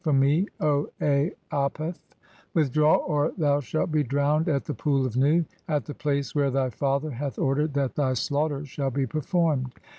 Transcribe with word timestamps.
from 0.03 0.19
[me], 0.19 0.47
O 0.59 0.89
Aaapef, 0.99 1.95
"withdraw, 2.55 2.95
or 2.95 3.33
thou 3.37 3.59
shalt 3.59 3.91
be 3.91 4.01
drowned 4.01 4.49
at 4.49 4.65
the 4.65 4.73
Pool 4.73 5.05
of 5.05 5.15
Nu, 5.15 5.45
at 5.67 5.85
"the 5.85 5.93
place 5.93 6.33
where 6.33 6.49
thy 6.49 6.71
father 6.71 7.09
(3) 7.09 7.17
hath 7.19 7.37
ordered 7.37 7.75
that 7.75 7.93
thy 7.93 8.15
slaughter 8.15 8.65
"shall 8.65 8.89
be 8.89 9.05
performed. 9.05 9.73